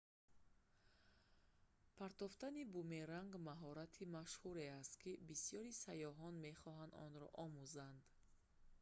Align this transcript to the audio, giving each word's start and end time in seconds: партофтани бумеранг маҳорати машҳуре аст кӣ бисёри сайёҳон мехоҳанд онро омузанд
партофтани 1.97 2.63
бумеранг 2.73 3.33
маҳорати 3.49 4.09
машҳуре 4.17 4.65
аст 4.79 4.93
кӣ 5.01 5.11
бисёри 5.29 5.71
сайёҳон 5.83 6.33
мехоҳанд 6.47 6.91
онро 7.05 7.27
омузанд 7.45 8.01